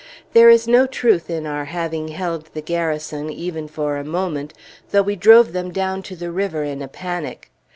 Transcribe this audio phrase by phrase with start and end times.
[0.33, 4.51] There is no truth in our having held the Garrison even for a moment,
[4.89, 7.51] though we drove them down to the river in a panic.